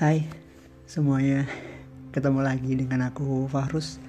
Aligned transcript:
Hai 0.00 0.24
semuanya, 0.88 1.44
ketemu 2.08 2.40
lagi 2.40 2.72
dengan 2.72 3.12
aku 3.12 3.44
Fahrus. 3.52 4.00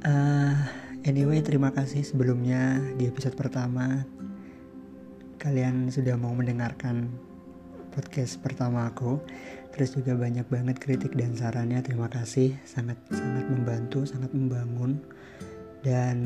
Uh, 0.00 0.56
anyway, 1.04 1.44
terima 1.44 1.68
kasih 1.76 2.00
sebelumnya 2.00 2.80
di 2.96 3.04
episode 3.04 3.36
pertama 3.36 4.00
kalian 5.36 5.92
sudah 5.92 6.16
mau 6.16 6.32
mendengarkan 6.32 7.04
podcast 7.92 8.40
pertama 8.40 8.88
aku. 8.88 9.20
Terus 9.76 9.92
juga 9.92 10.16
banyak 10.16 10.48
banget 10.48 10.80
kritik 10.80 11.12
dan 11.20 11.36
sarannya. 11.36 11.84
Terima 11.84 12.08
kasih, 12.08 12.56
sangat 12.64 12.96
sangat 13.12 13.44
membantu, 13.52 14.08
sangat 14.08 14.32
membangun 14.32 15.04
dan 15.84 16.16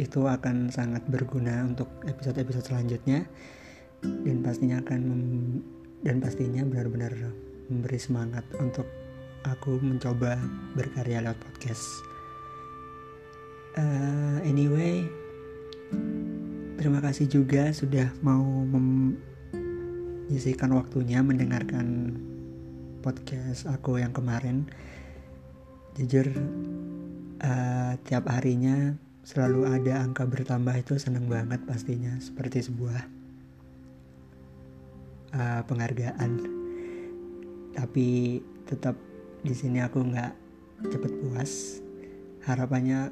itu 0.00 0.24
akan 0.24 0.72
sangat 0.72 1.04
berguna 1.12 1.68
untuk 1.68 2.00
episode-episode 2.08 2.64
selanjutnya 2.64 3.28
dan 4.00 4.40
pastinya 4.40 4.80
akan 4.80 5.00
dan 6.04 6.20
pastinya 6.20 6.60
benar-benar 6.68 7.16
memberi 7.72 7.96
semangat 7.96 8.44
untuk 8.60 8.84
aku 9.48 9.80
mencoba 9.80 10.36
berkarya 10.76 11.24
lewat 11.24 11.40
podcast. 11.40 12.04
Uh, 13.74 14.38
anyway, 14.44 15.02
terima 16.78 17.00
kasih 17.00 17.26
juga 17.26 17.72
sudah 17.72 18.12
mau 18.20 18.44
menyisikan 18.68 20.76
waktunya 20.76 21.24
mendengarkan 21.24 22.20
podcast 23.00 23.64
aku 23.66 23.98
yang 23.98 24.12
kemarin. 24.12 24.68
Jujur, 25.96 26.28
uh, 27.40 27.96
tiap 28.04 28.28
harinya 28.28 28.92
selalu 29.24 29.72
ada 29.72 30.04
angka 30.04 30.28
bertambah 30.28 30.76
itu 30.76 31.00
seneng 31.00 31.32
banget 31.32 31.64
pastinya 31.64 32.12
seperti 32.20 32.68
sebuah 32.68 33.23
uh, 35.34 35.60
penghargaan. 35.66 36.32
Tapi 37.74 38.38
tetap 38.64 38.94
di 39.42 39.52
sini 39.52 39.82
aku 39.82 40.00
nggak 40.00 40.32
cepet 40.88 41.12
puas. 41.20 41.82
Harapannya 42.46 43.10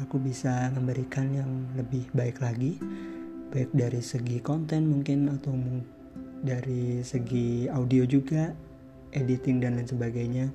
aku 0.00 0.22
bisa 0.22 0.70
memberikan 0.72 1.28
yang 1.34 1.50
lebih 1.76 2.08
baik 2.16 2.40
lagi. 2.40 2.80
Baik 3.48 3.72
dari 3.72 4.00
segi 4.04 4.40
konten 4.44 4.88
mungkin 4.88 5.28
atau 5.32 5.54
dari 6.44 7.02
segi 7.02 7.66
audio 7.66 8.04
juga 8.04 8.52
editing 9.12 9.64
dan 9.64 9.76
lain 9.80 9.88
sebagainya. 9.88 10.46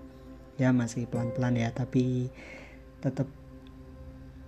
Ya 0.61 0.69
masih 0.69 1.09
pelan-pelan 1.09 1.57
ya 1.57 1.73
tapi 1.73 2.29
tetap 3.01 3.25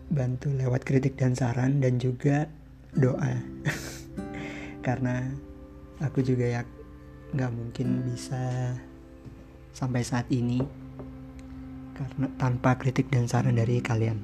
bantu 0.06 0.54
lewat 0.54 0.86
kritik 0.86 1.18
dan 1.18 1.34
saran 1.34 1.82
dan 1.82 1.98
juga 1.98 2.46
doa. 2.94 3.42
Karena 4.86 5.26
aku 6.02 6.24
juga 6.24 6.46
ya 6.48 6.62
nggak 7.36 7.52
mungkin 7.52 8.04
bisa 8.08 8.74
sampai 9.76 10.02
saat 10.04 10.28
ini 10.32 10.64
karena 11.96 12.28
tanpa 12.36 12.76
kritik 12.76 13.08
dan 13.12 13.28
saran 13.28 13.56
dari 13.56 13.80
kalian. 13.80 14.20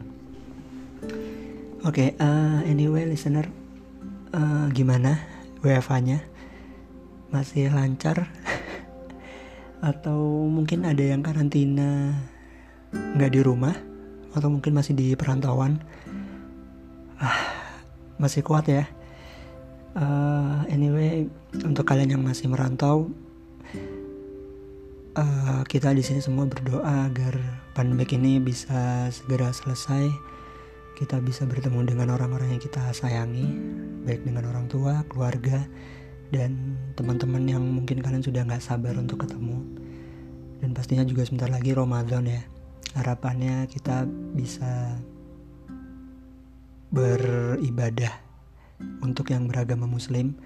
Oke, 1.82 2.14
okay, 2.14 2.20
uh, 2.22 2.62
eh, 2.62 2.72
anyway 2.72 3.08
listener, 3.10 3.50
uh, 4.36 4.70
gimana 4.70 5.18
WFH-nya? 5.66 6.22
Masih 7.34 7.74
lancar? 7.74 8.30
Atau 9.90 10.46
mungkin 10.46 10.86
ada 10.86 11.02
yang 11.02 11.26
karantina 11.26 12.14
nggak 12.92 13.34
di 13.34 13.42
rumah? 13.42 13.92
atau 14.32 14.48
mungkin 14.48 14.72
masih 14.72 14.96
di 14.96 15.08
perantauan 15.20 15.84
ah, 17.20 17.40
masih 18.16 18.42
kuat 18.44 18.68
ya 18.68 18.88
uh, 19.96 20.64
anyway 20.72 21.28
untuk 21.64 21.88
kalian 21.88 22.16
yang 22.18 22.24
masih 22.24 22.48
merantau 22.48 23.12
uh, 25.16 25.62
kita 25.68 25.92
di 25.92 26.04
sini 26.04 26.24
semua 26.24 26.48
berdoa 26.48 27.08
agar 27.08 27.36
pandemi 27.76 28.08
ini 28.12 28.40
bisa 28.40 29.08
segera 29.12 29.52
selesai. 29.52 30.08
Kita 30.96 31.18
bisa 31.18 31.50
bertemu 31.50 31.82
dengan 31.88 32.14
orang-orang 32.14 32.54
yang 32.54 32.62
kita 32.62 32.94
sayangi 32.94 33.48
baik 34.06 34.22
dengan 34.22 34.54
orang 34.54 34.70
tua 34.70 35.02
keluarga 35.10 35.66
dan 36.30 36.78
teman-teman 36.94 37.42
yang 37.50 37.64
mungkin 37.66 38.06
kalian 38.06 38.22
sudah 38.22 38.46
nggak 38.46 38.62
sabar 38.62 38.94
untuk 38.94 39.26
ketemu. 39.26 39.66
Dan 40.62 40.78
pastinya 40.78 41.02
juga 41.02 41.26
sebentar 41.26 41.50
lagi 41.50 41.74
Ramadan 41.74 42.30
ya. 42.30 42.44
Harapannya 42.94 43.66
kita 43.66 44.06
bisa 44.38 45.00
beribadah 46.92 48.31
untuk 49.02 49.34
yang 49.34 49.50
beragama 49.50 49.90
muslim 49.90 50.38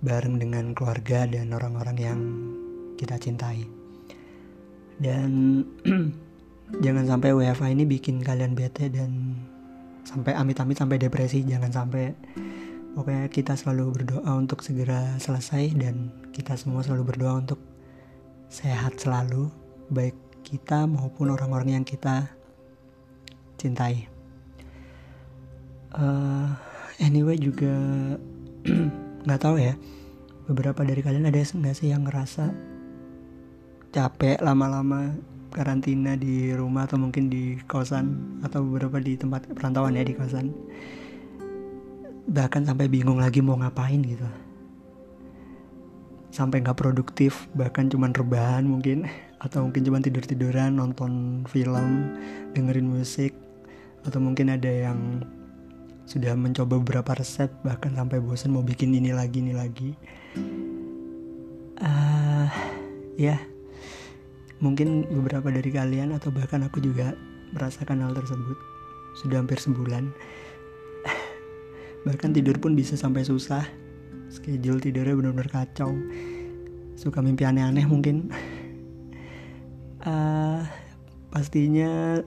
bareng 0.00 0.40
dengan 0.40 0.72
keluarga 0.72 1.28
dan 1.28 1.52
orang-orang 1.52 1.96
yang 2.00 2.20
kita 2.96 3.20
cintai. 3.20 3.68
Dan 5.00 5.62
jangan 6.84 7.04
sampai 7.08 7.32
WFA 7.32 7.72
ini 7.72 7.84
bikin 7.88 8.20
kalian 8.20 8.56
bete 8.56 8.88
dan 8.92 9.36
sampai 10.04 10.36
amit-amit 10.36 10.76
sampai 10.76 10.96
depresi. 11.00 11.44
Jangan 11.44 11.72
sampai. 11.72 12.12
Pokoknya 12.90 13.30
kita 13.30 13.54
selalu 13.54 14.02
berdoa 14.02 14.34
untuk 14.34 14.66
segera 14.66 15.14
selesai 15.22 15.78
dan 15.78 16.10
kita 16.34 16.58
semua 16.58 16.82
selalu 16.82 17.14
berdoa 17.14 17.38
untuk 17.38 17.62
sehat 18.50 18.98
selalu 18.98 19.46
baik 19.94 20.18
kita 20.42 20.90
maupun 20.90 21.30
orang-orang 21.30 21.78
yang 21.80 21.84
kita 21.86 22.26
cintai. 23.62 24.10
Uh, 25.94 26.50
anyway 27.00 27.40
juga 27.40 27.72
nggak 29.24 29.40
tahu 29.40 29.56
ya. 29.58 29.74
Beberapa 30.46 30.84
dari 30.84 31.00
kalian 31.00 31.26
ada 31.26 31.40
nggak 31.40 31.74
sih 31.74 31.90
yang 31.90 32.04
ngerasa 32.06 32.52
capek 33.90 34.38
lama-lama 34.44 35.16
karantina 35.50 36.14
di 36.14 36.54
rumah 36.54 36.86
atau 36.86 37.00
mungkin 37.00 37.26
di 37.26 37.58
kosan 37.66 38.38
atau 38.46 38.62
beberapa 38.62 39.02
di 39.02 39.18
tempat 39.18 39.50
perantauan 39.50 39.98
ya 39.98 40.04
di 40.06 40.14
kosan? 40.14 40.52
Bahkan 42.30 42.68
sampai 42.68 42.86
bingung 42.86 43.18
lagi 43.18 43.42
mau 43.42 43.58
ngapain 43.58 43.98
gitu. 44.04 44.28
Sampai 46.30 46.62
nggak 46.62 46.78
produktif 46.78 47.50
bahkan 47.58 47.90
cuman 47.90 48.14
rebahan 48.14 48.62
mungkin 48.68 49.08
atau 49.44 49.66
mungkin 49.66 49.82
cuma 49.88 49.98
tidur 50.04 50.22
tiduran 50.22 50.76
nonton 50.76 51.42
film 51.48 52.14
dengerin 52.52 52.86
musik 52.86 53.32
atau 54.04 54.20
mungkin 54.20 54.52
ada 54.52 54.68
yang 54.68 55.24
sudah 56.10 56.34
mencoba 56.34 56.82
beberapa 56.82 57.14
resep 57.14 57.46
bahkan 57.62 57.94
sampai 57.94 58.18
bosan 58.18 58.50
mau 58.50 58.66
bikin 58.66 58.90
ini 58.90 59.14
lagi 59.14 59.38
ini 59.38 59.54
lagi. 59.54 59.94
Uh, 61.78 62.50
ya 63.14 63.38
mungkin 64.58 65.06
beberapa 65.06 65.54
dari 65.54 65.70
kalian 65.70 66.10
atau 66.10 66.34
bahkan 66.34 66.66
aku 66.66 66.82
juga 66.82 67.14
merasakan 67.54 68.02
hal 68.02 68.18
tersebut. 68.18 68.58
Sudah 69.22 69.38
hampir 69.38 69.62
sebulan. 69.62 70.10
Bahkan 72.10 72.34
tidur 72.34 72.58
pun 72.58 72.74
bisa 72.74 72.98
sampai 72.98 73.22
susah. 73.22 73.62
Schedule 74.34 74.82
tidurnya 74.82 75.14
benar-benar 75.14 75.46
kacau. 75.46 75.94
Suka 76.98 77.22
mimpi 77.22 77.46
aneh-aneh 77.46 77.86
mungkin. 77.86 78.34
Uh, 80.02 80.66
pastinya 81.30 82.18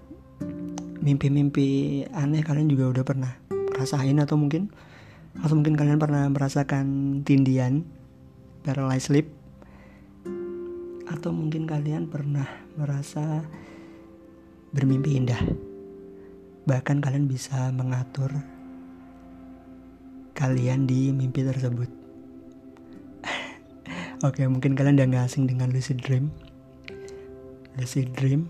mimpi-mimpi 1.03 2.07
aneh 2.15 2.39
kalian 2.47 2.71
juga 2.71 2.95
udah 2.95 3.03
pernah 3.03 3.33
rasain 3.83 4.15
atau 4.23 4.39
mungkin 4.39 4.71
atau 5.43 5.59
mungkin 5.59 5.75
kalian 5.75 5.99
pernah 5.99 6.23
merasakan 6.31 7.19
tindian 7.27 7.83
paralyzed 8.63 9.11
sleep 9.11 9.27
atau 11.11 11.35
mungkin 11.35 11.67
kalian 11.67 12.07
pernah 12.07 12.47
merasa 12.79 13.43
bermimpi 14.71 15.19
indah 15.19 15.43
bahkan 16.63 17.03
kalian 17.03 17.27
bisa 17.27 17.75
mengatur 17.75 18.31
kalian 20.33 20.89
di 20.89 21.13
mimpi 21.13 21.45
tersebut. 21.45 21.91
Oke, 24.27 24.47
mungkin 24.49 24.73
kalian 24.73 24.97
udah 24.97 25.07
gak 25.11 25.25
asing 25.29 25.45
dengan 25.45 25.69
lucid 25.69 26.01
dream. 26.01 26.33
Lucid 27.77 28.15
dream 28.15 28.49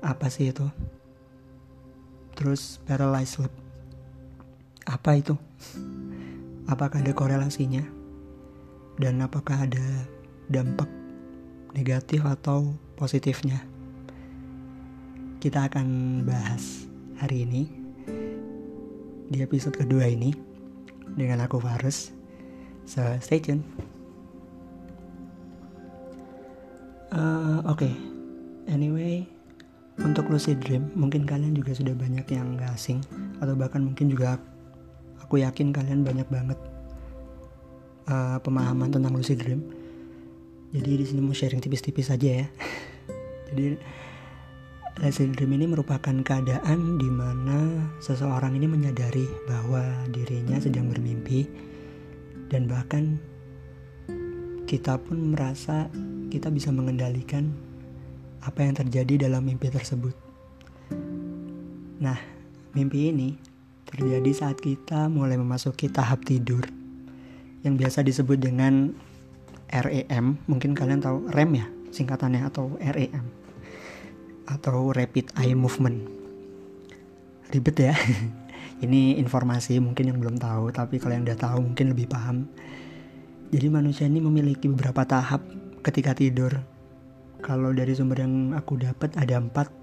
apa 0.00 0.32
sih 0.32 0.48
itu? 0.48 0.64
Terus 2.38 2.80
paralyzed 2.88 3.36
sleep. 3.36 3.69
Apa 4.88 5.20
itu? 5.20 5.36
Apakah 6.70 7.02
ada 7.02 7.12
korelasinya? 7.12 7.84
Dan 8.96 9.20
apakah 9.20 9.64
ada 9.68 9.84
dampak 10.48 10.88
negatif 11.76 12.24
atau 12.24 12.76
positifnya? 12.96 13.60
Kita 15.40 15.68
akan 15.68 16.20
bahas 16.28 16.84
hari 17.16 17.48
ini 17.48 17.62
di 19.30 19.40
episode 19.40 19.76
kedua 19.76 20.04
ini 20.08 20.32
dengan 21.16 21.44
aku 21.44 21.60
Farus. 21.60 22.12
So 22.84 23.04
stay 23.20 23.40
tune. 23.40 23.62
Uh, 27.10 27.58
Oke, 27.66 27.90
okay. 27.90 27.94
anyway, 28.70 29.26
untuk 29.98 30.30
lucid 30.30 30.62
dream 30.62 30.86
mungkin 30.94 31.26
kalian 31.26 31.58
juga 31.58 31.74
sudah 31.74 31.90
banyak 31.90 32.22
yang 32.30 32.54
gak 32.54 32.78
asing 32.78 33.02
atau 33.42 33.58
bahkan 33.58 33.82
mungkin 33.82 34.06
juga 34.06 34.38
aku 35.30 35.46
yakin 35.46 35.70
kalian 35.70 36.02
banyak 36.02 36.26
banget 36.26 36.58
uh, 38.10 38.42
pemahaman 38.42 38.90
tentang 38.90 39.14
lucid 39.14 39.38
dream. 39.38 39.62
jadi 40.74 40.98
di 40.98 41.04
sini 41.06 41.22
mau 41.22 41.30
sharing 41.30 41.62
tipis-tipis 41.62 42.10
aja 42.10 42.42
ya 42.42 42.46
jadi 43.54 43.78
lucid 44.98 45.38
dream 45.38 45.54
ini 45.54 45.70
merupakan 45.70 46.10
keadaan 46.26 46.98
di 46.98 47.06
mana 47.06 47.86
seseorang 48.02 48.58
ini 48.58 48.66
menyadari 48.66 49.22
bahwa 49.46 49.86
dirinya 50.10 50.58
sedang 50.58 50.90
bermimpi 50.90 51.46
dan 52.50 52.66
bahkan 52.66 53.22
kita 54.66 54.98
pun 54.98 55.30
merasa 55.30 55.86
kita 56.26 56.50
bisa 56.50 56.74
mengendalikan 56.74 57.54
apa 58.42 58.66
yang 58.66 58.74
terjadi 58.74 59.30
dalam 59.30 59.46
mimpi 59.46 59.70
tersebut. 59.70 60.14
Nah, 62.02 62.18
mimpi 62.74 63.14
ini 63.14 63.49
terjadi 63.90 64.30
saat 64.32 64.58
kita 64.62 65.10
mulai 65.10 65.34
memasuki 65.34 65.90
tahap 65.90 66.22
tidur 66.22 66.62
yang 67.66 67.74
biasa 67.76 68.06
disebut 68.06 68.38
dengan 68.38 68.94
REM. 69.70 70.40
Mungkin 70.46 70.72
kalian 70.74 71.02
tahu 71.02 71.28
REM 71.30 71.50
ya 71.58 71.66
singkatannya 71.90 72.46
atau 72.46 72.78
REM 72.78 73.26
atau 74.46 74.90
Rapid 74.90 75.34
Eye 75.38 75.58
Movement. 75.58 76.06
Ribet 77.50 77.76
ya. 77.78 77.94
ini 78.84 79.18
informasi 79.20 79.76
mungkin 79.82 80.14
yang 80.14 80.18
belum 80.18 80.40
tahu, 80.40 80.72
tapi 80.72 80.96
kalau 80.96 81.14
yang 81.18 81.26
udah 81.26 81.38
tahu 81.38 81.58
mungkin 81.70 81.92
lebih 81.92 82.06
paham. 82.10 82.48
Jadi 83.50 83.66
manusia 83.66 84.06
ini 84.06 84.22
memiliki 84.22 84.70
beberapa 84.70 85.02
tahap 85.02 85.42
ketika 85.82 86.14
tidur 86.14 86.54
kalau 87.40 87.72
dari 87.72 87.96
sumber 87.96 88.22
yang 88.22 88.52
aku 88.54 88.78
dapat 88.78 89.16
ada 89.16 89.40
empat 89.40 89.79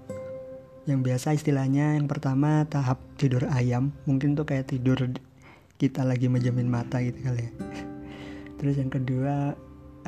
yang 0.88 1.04
biasa 1.04 1.36
istilahnya 1.36 2.00
yang 2.00 2.08
pertama 2.08 2.64
tahap 2.64 2.96
tidur 3.20 3.44
ayam. 3.52 3.92
Mungkin 4.08 4.32
tuh 4.32 4.48
kayak 4.48 4.72
tidur 4.72 4.96
kita 5.76 6.00
lagi 6.00 6.32
menjamin 6.32 6.64
mata 6.64 7.04
gitu 7.04 7.20
kali 7.20 7.44
ya. 7.44 7.52
Terus 8.58 8.80
yang 8.80 8.88
kedua 8.88 9.52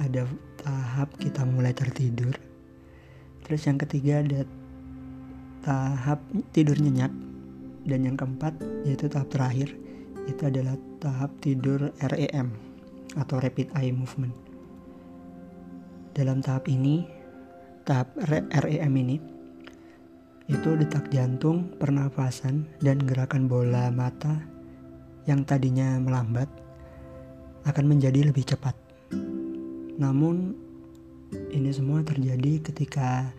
ada 0.00 0.22
tahap 0.64 1.12
kita 1.20 1.44
mulai 1.44 1.76
tertidur. 1.76 2.32
Terus 3.44 3.60
yang 3.68 3.76
ketiga 3.76 4.24
ada 4.24 4.48
tahap 5.60 6.24
tidur 6.56 6.80
nyenyak. 6.80 7.12
Dan 7.84 8.08
yang 8.08 8.16
keempat 8.16 8.56
yaitu 8.88 9.08
tahap 9.12 9.28
terakhir 9.28 9.76
itu 10.24 10.42
adalah 10.48 10.76
tahap 11.00 11.32
tidur 11.44 11.92
REM 12.00 12.56
atau 13.20 13.36
Rapid 13.36 13.72
Eye 13.76 13.92
Movement. 13.92 14.32
Dalam 16.16 16.40
tahap 16.40 16.68
ini 16.72 17.04
tahap 17.84 18.16
REM 18.20 18.92
ini 18.96 19.39
itu 20.50 20.75
detak 20.75 21.14
jantung, 21.14 21.70
pernafasan, 21.79 22.67
dan 22.82 22.99
gerakan 23.06 23.47
bola 23.47 23.87
mata 23.94 24.35
yang 25.31 25.47
tadinya 25.47 25.94
melambat 26.02 26.50
akan 27.62 27.87
menjadi 27.87 28.26
lebih 28.26 28.43
cepat. 28.43 28.75
Namun 30.02 30.58
ini 31.55 31.70
semua 31.70 32.02
terjadi 32.02 32.67
ketika 32.67 33.31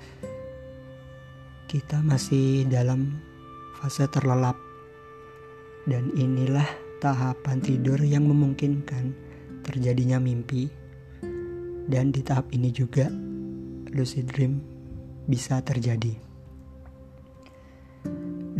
kita 1.67 1.99
masih 1.99 2.63
dalam 2.71 3.19
fase 3.83 4.07
terlelap. 4.07 4.55
Dan 5.83 6.15
inilah 6.15 6.67
tahapan 7.03 7.59
tidur 7.59 7.99
yang 7.99 8.23
memungkinkan 8.23 9.11
terjadinya 9.67 10.15
mimpi. 10.15 10.71
Dan 11.91 12.15
di 12.15 12.23
tahap 12.23 12.47
ini 12.55 12.71
juga 12.71 13.11
lucid 13.91 14.31
dream 14.31 14.63
bisa 15.27 15.59
terjadi. 15.59 16.30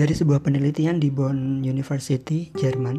Dari 0.01 0.17
sebuah 0.17 0.41
penelitian 0.41 0.97
di 0.97 1.13
Bonn 1.13 1.61
University, 1.61 2.49
Jerman, 2.57 2.97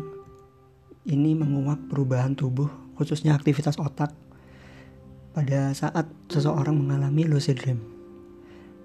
ini 1.11 1.35
menguak 1.35 1.91
perubahan 1.91 2.39
tubuh, 2.39 2.71
khususnya 2.95 3.35
aktivitas 3.35 3.75
otak, 3.83 4.15
pada 5.35 5.75
saat 5.75 6.07
seseorang 6.31 6.79
mengalami 6.79 7.27
lucid 7.27 7.59
dream. 7.59 7.83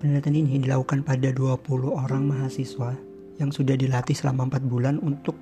Penelitian 0.01 0.33
ini 0.33 0.65
dilakukan 0.65 1.05
pada 1.05 1.29
20 1.29 1.61
orang 1.93 2.25
mahasiswa 2.25 2.97
yang 3.37 3.53
sudah 3.53 3.77
dilatih 3.77 4.17
selama 4.17 4.49
4 4.49 4.65
bulan 4.65 4.97
untuk 4.97 5.37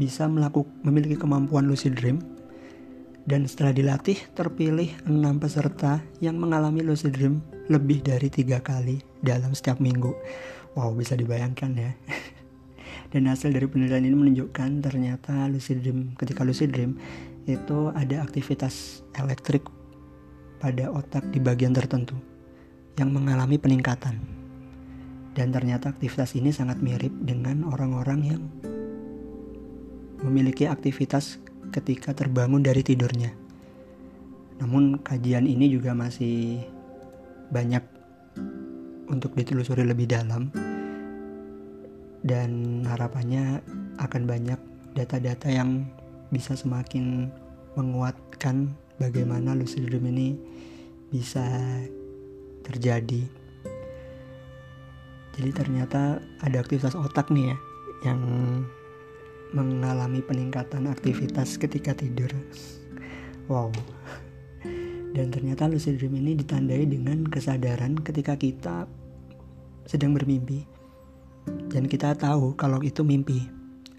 bisa 0.00 0.32
melakukan 0.32 0.72
memiliki 0.80 1.20
kemampuan 1.20 1.68
lucid 1.68 1.92
dream 1.92 2.24
dan 3.28 3.44
setelah 3.44 3.76
dilatih, 3.76 4.16
terpilih 4.32 4.96
enam 5.04 5.36
peserta 5.36 6.00
yang 6.24 6.40
mengalami 6.40 6.80
lucid 6.80 7.12
dream 7.12 7.44
lebih 7.68 8.00
dari 8.00 8.32
tiga 8.32 8.64
kali 8.64 9.04
dalam 9.20 9.52
setiap 9.52 9.76
minggu. 9.76 10.16
Wow, 10.78 10.94
bisa 10.94 11.18
dibayangkan 11.18 11.70
ya. 11.74 11.92
Dan 13.12 13.26
hasil 13.26 13.50
dari 13.50 13.66
penelitian 13.66 14.06
ini 14.06 14.14
menunjukkan 14.14 14.86
ternyata 14.86 15.50
lucid 15.50 15.82
dream, 15.82 16.14
ketika 16.14 16.46
lucid 16.46 16.70
dream 16.70 16.94
itu 17.50 17.90
ada 17.90 18.22
aktivitas 18.22 19.02
elektrik 19.18 19.66
pada 20.62 20.94
otak 20.94 21.26
di 21.34 21.42
bagian 21.42 21.74
tertentu 21.74 22.14
yang 22.94 23.10
mengalami 23.10 23.58
peningkatan. 23.58 24.22
Dan 25.34 25.50
ternyata 25.50 25.90
aktivitas 25.90 26.38
ini 26.38 26.54
sangat 26.54 26.78
mirip 26.78 27.10
dengan 27.22 27.66
orang-orang 27.66 28.20
yang 28.22 28.42
memiliki 30.22 30.70
aktivitas 30.70 31.42
ketika 31.74 32.14
terbangun 32.14 32.62
dari 32.62 32.86
tidurnya. 32.86 33.34
Namun 34.62 35.00
kajian 35.00 35.48
ini 35.50 35.66
juga 35.72 35.96
masih 35.96 36.62
banyak 37.50 37.99
untuk 39.10 39.34
ditelusuri 39.34 39.82
lebih 39.82 40.06
dalam 40.06 40.48
dan 42.22 42.82
harapannya 42.86 43.60
akan 43.98 44.22
banyak 44.24 44.60
data-data 44.94 45.48
yang 45.50 45.88
bisa 46.30 46.54
semakin 46.54 47.28
menguatkan 47.74 48.70
bagaimana 49.00 49.56
lucid 49.56 49.88
dream 49.88 50.06
ini 50.10 50.28
bisa 51.10 51.44
terjadi. 52.62 53.22
Jadi 55.34 55.50
ternyata 55.56 56.20
ada 56.44 56.60
aktivitas 56.60 56.92
otak 56.94 57.32
nih 57.32 57.54
ya 57.54 57.56
yang 58.10 58.20
mengalami 59.50 60.22
peningkatan 60.22 60.86
aktivitas 60.86 61.58
ketika 61.58 61.96
tidur. 61.96 62.30
Wow. 63.50 63.74
Dan 65.10 65.34
ternyata 65.34 65.66
lucid 65.66 65.98
dream 65.98 66.14
ini 66.22 66.38
ditandai 66.38 66.86
dengan 66.86 67.26
kesadaran 67.26 67.98
ketika 67.98 68.38
kita 68.38 68.86
sedang 69.90 70.14
bermimpi. 70.14 70.62
Dan 71.66 71.90
kita 71.90 72.14
tahu 72.14 72.54
kalau 72.54 72.78
itu 72.78 73.02
mimpi. 73.02 73.42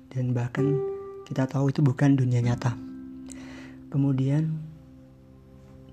Dan 0.07 0.31
bahkan 0.31 0.79
kita 1.27 1.43
tahu 1.51 1.67
itu 1.67 1.83
bukan 1.83 2.15
dunia 2.15 2.39
nyata. 2.39 2.79
Kemudian 3.91 4.55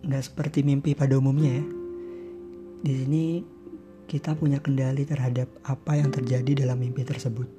nggak 0.07 0.23
seperti 0.23 0.63
mimpi 0.63 0.95
pada 0.95 1.19
umumnya 1.19 1.59
ya. 1.59 1.65
Di 2.79 2.93
sini 2.95 3.25
kita 4.07 4.39
punya 4.39 4.63
kendali 4.63 5.03
terhadap 5.03 5.51
apa 5.67 5.99
yang 5.99 6.15
terjadi 6.15 6.63
dalam 6.63 6.79
mimpi 6.79 7.03
tersebut. 7.03 7.51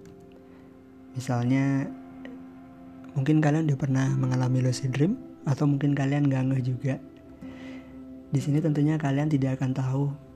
Misalnya 1.19 1.91
mungkin 3.19 3.43
kalian 3.43 3.67
udah 3.67 3.79
pernah 3.83 4.07
mengalami 4.15 4.63
lucid 4.63 4.95
dream 4.95 5.19
atau 5.43 5.67
mungkin 5.67 5.91
kalian 5.91 6.31
gak 6.31 6.47
ngeh 6.47 6.63
juga. 6.63 6.95
Di 8.31 8.39
sini 8.39 8.63
tentunya 8.63 8.95
kalian 8.95 9.27
tidak 9.27 9.59
akan 9.59 9.75
tahu 9.75 10.28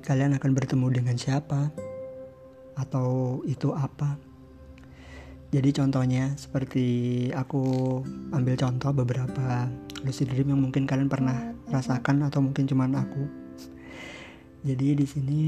kalian 0.00 0.36
akan 0.36 0.50
bertemu 0.56 0.86
dengan 0.90 1.16
siapa 1.16 1.72
atau 2.76 3.40
itu 3.44 3.72
apa. 3.76 4.16
Jadi 5.50 5.74
contohnya 5.74 6.30
seperti 6.38 6.86
aku 7.34 7.98
ambil 8.30 8.54
contoh 8.54 8.94
beberapa 8.94 9.66
lucid 10.06 10.30
dream 10.30 10.54
yang 10.54 10.62
mungkin 10.62 10.86
kalian 10.86 11.10
pernah 11.10 11.52
rasakan 11.68 12.22
atau 12.24 12.38
mungkin 12.40 12.70
cuman 12.70 12.94
aku. 12.94 13.24
Jadi 14.62 14.94
di 14.94 15.06
sini 15.08 15.40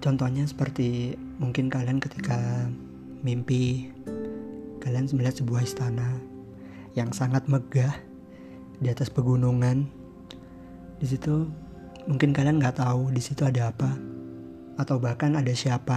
contohnya 0.00 0.48
seperti 0.48 1.12
mungkin 1.36 1.68
kalian 1.68 2.00
ketika 2.00 2.66
mimpi 3.20 3.92
kalian 4.80 5.12
melihat 5.12 5.44
sebuah 5.44 5.60
istana 5.68 6.16
yang 6.96 7.12
sangat 7.12 7.44
megah 7.46 7.92
di 8.80 8.88
atas 8.88 9.12
pegunungan. 9.12 9.84
Di 10.96 11.06
situ 11.08 11.48
mungkin 12.10 12.34
kalian 12.34 12.58
nggak 12.58 12.82
tahu 12.82 13.14
di 13.14 13.22
situ 13.22 13.46
ada 13.46 13.70
apa 13.70 13.94
atau 14.74 14.98
bahkan 14.98 15.38
ada 15.38 15.54
siapa. 15.54 15.94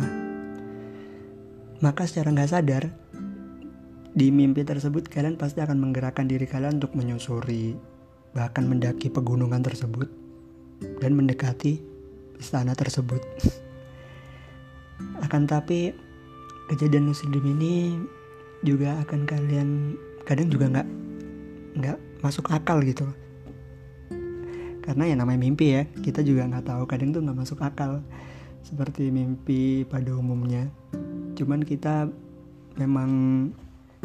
Maka 1.81 2.05
secara 2.05 2.29
nggak 2.29 2.51
sadar 2.53 2.83
di 4.13 4.29
mimpi 4.29 4.61
tersebut 4.61 5.09
kalian 5.09 5.41
pasti 5.41 5.65
akan 5.65 5.81
menggerakkan 5.81 6.29
diri 6.29 6.45
kalian 6.45 6.77
untuk 6.77 6.93
menyusuri 6.93 7.73
bahkan 8.37 8.69
mendaki 8.69 9.09
pegunungan 9.09 9.65
tersebut 9.65 10.05
dan 11.01 11.17
mendekati 11.17 11.81
istana 12.37 12.77
tersebut. 12.77 13.19
Akan 15.25 15.49
tapi 15.49 15.97
kejadian 16.69 17.09
lucid 17.09 17.33
dream 17.33 17.57
ini 17.57 17.97
juga 18.61 19.01
akan 19.01 19.25
kalian 19.25 19.69
kadang 20.29 20.47
juga 20.53 20.69
nggak 20.69 20.87
nggak 21.81 21.97
masuk 22.21 22.53
akal 22.53 22.79
gitu 22.85 23.09
karena 24.83 25.07
ya 25.07 25.15
namanya 25.15 25.39
mimpi 25.39 25.71
ya 25.71 25.87
kita 26.03 26.19
juga 26.27 26.43
nggak 26.43 26.67
tahu 26.67 26.83
kadang 26.83 27.15
tuh 27.15 27.23
nggak 27.23 27.39
masuk 27.39 27.63
akal 27.63 28.03
seperti 28.63 29.11
mimpi 29.11 29.87
pada 29.87 30.11
umumnya. 30.11 30.67
Cuman 31.39 31.63
kita 31.63 32.11
memang 32.75 33.09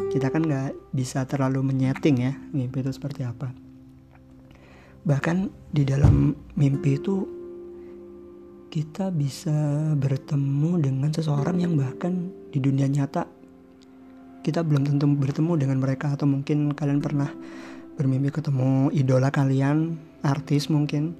kita 0.07 0.31
kan 0.31 0.47
nggak 0.47 0.71
bisa 0.95 1.27
terlalu 1.27 1.59
menyeting 1.67 2.15
ya 2.23 2.33
mimpi 2.55 2.79
itu 2.79 2.91
seperti 2.95 3.27
apa. 3.27 3.51
Bahkan 5.03 5.37
di 5.75 5.83
dalam 5.83 6.31
mimpi 6.55 6.95
itu 6.95 7.27
kita 8.69 9.09
bisa 9.09 9.91
bertemu 9.97 10.77
dengan 10.79 11.09
seseorang 11.09 11.57
yang 11.59 11.73
bahkan 11.75 12.29
di 12.53 12.61
dunia 12.61 12.85
nyata. 12.85 13.25
Kita 14.39 14.63
belum 14.63 14.87
tentu 14.87 15.09
bertemu 15.09 15.59
dengan 15.59 15.77
mereka 15.83 16.15
atau 16.15 16.23
mungkin 16.23 16.71
kalian 16.71 17.03
pernah 17.03 17.27
bermimpi 17.99 18.31
ketemu 18.31 18.87
idola 18.95 19.27
kalian 19.27 20.08
artis 20.23 20.67
mungkin. 20.67 21.15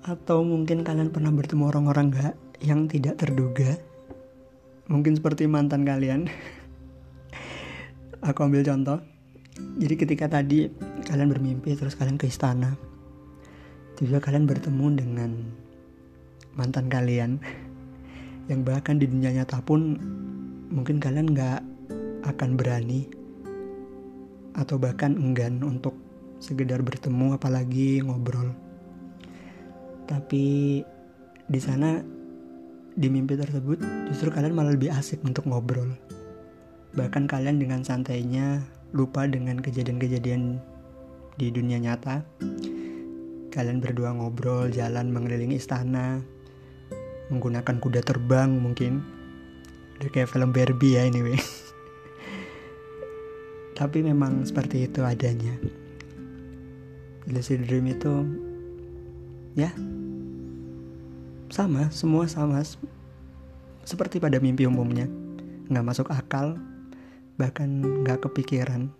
Atau 0.00 0.40
mungkin 0.42 0.80
kalian 0.80 1.12
pernah 1.12 1.28
bertemu 1.28 1.68
orang-orang 1.68 2.06
gak 2.12 2.34
yang 2.64 2.88
tidak 2.88 3.20
terduga? 3.20 3.76
Mungkin 4.88 5.16
seperti 5.20 5.44
mantan 5.46 5.84
kalian. 5.84 6.26
Aku 8.28 8.42
ambil 8.44 8.64
contoh. 8.64 8.98
Jadi 9.76 9.94
ketika 9.96 10.26
tadi 10.28 10.72
kalian 11.04 11.28
bermimpi 11.28 11.76
terus 11.76 11.94
kalian 11.94 12.16
ke 12.16 12.26
istana. 12.26 12.76
Tiba 14.00 14.18
kalian 14.18 14.48
bertemu 14.48 14.86
dengan 14.96 15.30
mantan 16.56 16.88
kalian. 16.88 17.36
Yang 18.48 18.60
bahkan 18.66 18.96
di 18.98 19.06
dunia 19.06 19.30
nyata 19.30 19.62
pun 19.62 20.00
mungkin 20.72 20.96
kalian 20.96 21.36
gak 21.36 21.60
akan 22.24 22.56
berani. 22.56 23.06
Atau 24.56 24.80
bahkan 24.80 25.14
enggan 25.14 25.62
untuk 25.62 25.94
sekedar 26.40 26.80
bertemu 26.80 27.36
apalagi 27.36 28.00
ngobrol. 28.00 28.56
Tapi 30.08 30.80
di 31.46 31.60
sana 31.60 32.00
di 32.96 33.06
mimpi 33.06 33.38
tersebut 33.38 33.78
justru 34.10 34.32
kalian 34.32 34.56
malah 34.56 34.74
lebih 34.74 34.90
asik 34.90 35.22
untuk 35.22 35.46
ngobrol. 35.46 35.94
Bahkan 36.96 37.30
kalian 37.30 37.62
dengan 37.62 37.86
santainya 37.86 38.64
lupa 38.90 39.28
dengan 39.28 39.62
kejadian-kejadian 39.62 40.58
di 41.38 41.46
dunia 41.54 41.78
nyata. 41.78 42.26
Kalian 43.54 43.78
berdua 43.78 44.16
ngobrol 44.16 44.72
jalan 44.72 45.14
mengelilingi 45.14 45.60
istana 45.60 46.18
menggunakan 47.30 47.78
kuda 47.78 48.02
terbang 48.02 48.58
mungkin. 48.58 49.06
Udah 50.00 50.10
kayak 50.10 50.32
film 50.32 50.50
Barbie 50.50 50.98
ya 50.98 51.06
anyway. 51.06 51.38
Tapi 53.78 54.02
memang 54.02 54.42
seperti 54.42 54.90
itu 54.90 55.06
adanya 55.06 55.54
lucid 57.28 57.68
dream 57.68 57.90
itu 57.90 58.24
ya 59.58 59.68
sama 61.50 61.90
semua 61.90 62.30
sama. 62.30 62.62
Seperti 63.84 64.22
pada 64.22 64.38
mimpi 64.38 64.64
umumnya 64.64 65.10
nggak 65.66 65.86
masuk 65.86 66.08
akal 66.14 66.54
bahkan 67.34 67.82
nggak 68.04 68.22
kepikiran 68.22 68.92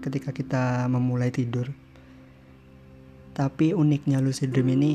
ketika 0.00 0.32
kita 0.32 0.88
memulai 0.88 1.28
tidur. 1.28 1.68
Tapi 3.34 3.74
uniknya 3.74 4.22
lucid 4.22 4.54
dream 4.54 4.72
ini 4.72 4.94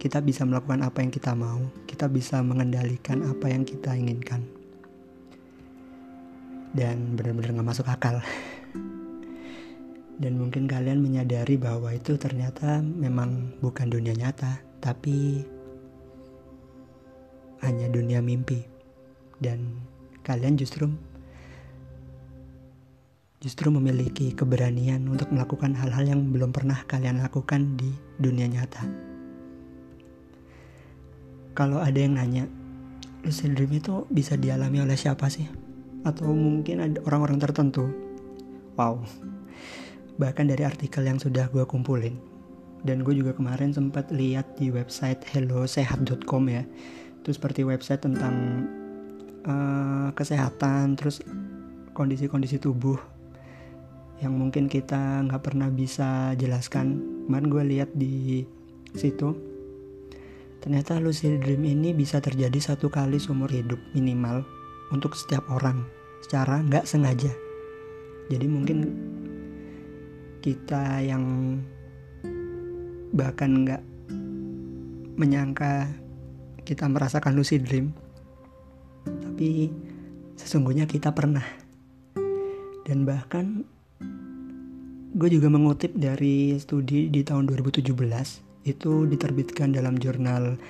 kita 0.00 0.24
bisa 0.24 0.42
melakukan 0.44 0.82
apa 0.82 1.00
yang 1.04 1.12
kita 1.12 1.32
mau. 1.32 1.60
Kita 1.86 2.08
bisa 2.10 2.42
mengendalikan 2.42 3.22
apa 3.24 3.48
yang 3.48 3.62
kita 3.62 3.94
inginkan. 3.94 4.42
Dan 6.74 7.14
benar-benar 7.18 7.60
nggak 7.60 7.68
masuk 7.68 7.86
akal 7.86 8.18
dan 10.20 10.36
mungkin 10.36 10.68
kalian 10.68 11.00
menyadari 11.00 11.56
bahwa 11.56 11.96
itu 11.96 12.20
ternyata 12.20 12.84
memang 12.84 13.56
bukan 13.64 13.88
dunia 13.88 14.12
nyata, 14.12 14.60
tapi 14.84 15.40
hanya 17.64 17.88
dunia 17.88 18.20
mimpi. 18.20 18.60
Dan 19.40 19.80
kalian 20.20 20.60
justru 20.60 20.92
justru 23.40 23.72
memiliki 23.72 24.36
keberanian 24.36 25.08
untuk 25.08 25.32
melakukan 25.32 25.72
hal-hal 25.72 26.04
yang 26.04 26.20
belum 26.28 26.52
pernah 26.52 26.84
kalian 26.84 27.24
lakukan 27.24 27.80
di 27.80 27.88
dunia 28.20 28.44
nyata. 28.44 28.84
Kalau 31.56 31.80
ada 31.80 31.96
yang 31.96 32.20
nanya, 32.20 32.44
lucid 33.24 33.56
dream 33.56 33.72
itu 33.72 34.04
bisa 34.12 34.36
dialami 34.36 34.84
oleh 34.84 35.00
siapa 35.00 35.32
sih? 35.32 35.48
Atau 36.04 36.28
mungkin 36.36 36.84
ada 36.84 37.00
orang-orang 37.08 37.40
tertentu? 37.40 37.88
Wow, 38.76 39.00
bahkan 40.20 40.44
dari 40.44 40.68
artikel 40.68 41.00
yang 41.08 41.16
sudah 41.16 41.48
gue 41.48 41.64
kumpulin. 41.64 42.20
Dan 42.84 43.00
gue 43.00 43.16
juga 43.16 43.32
kemarin 43.32 43.72
sempat 43.72 44.12
lihat 44.12 44.60
di 44.60 44.68
website 44.68 45.24
hellosehat.com 45.32 46.44
ya. 46.52 46.68
Itu 47.24 47.32
seperti 47.32 47.64
website 47.64 48.04
tentang 48.04 48.68
uh, 49.48 50.12
kesehatan 50.12 51.00
terus 51.00 51.24
kondisi-kondisi 51.96 52.60
tubuh 52.60 53.00
yang 54.20 54.36
mungkin 54.36 54.68
kita 54.68 55.24
nggak 55.24 55.40
pernah 55.40 55.72
bisa 55.72 56.36
jelaskan. 56.36 57.00
Kemarin 57.24 57.48
gue 57.48 57.64
lihat 57.76 57.90
di 57.96 58.44
situ 58.92 59.32
ternyata 60.60 61.00
lucid 61.00 61.40
dream 61.40 61.64
ini 61.64 61.96
bisa 61.96 62.20
terjadi 62.20 62.60
satu 62.60 62.92
kali 62.92 63.16
seumur 63.16 63.48
hidup 63.48 63.80
minimal 63.96 64.44
untuk 64.92 65.16
setiap 65.16 65.48
orang 65.48 65.88
secara 66.20 66.60
nggak 66.60 66.84
sengaja. 66.84 67.32
Jadi 68.28 68.46
mungkin 68.46 68.78
kita 70.40 71.04
yang 71.04 71.56
bahkan 73.12 73.64
nggak 73.64 73.82
menyangka 75.20 75.88
kita 76.64 76.88
merasakan 76.88 77.36
lucid 77.36 77.64
dream 77.64 77.92
tapi 79.04 79.68
sesungguhnya 80.36 80.88
kita 80.88 81.12
pernah 81.12 81.44
dan 82.84 83.04
bahkan 83.04 83.62
gue 85.10 85.28
juga 85.28 85.50
mengutip 85.50 85.92
dari 85.94 86.56
studi 86.56 87.12
di 87.12 87.20
tahun 87.20 87.50
2017 87.50 87.92
itu 88.64 88.92
diterbitkan 89.08 89.72
dalam 89.72 89.96
jurnal 89.96 90.60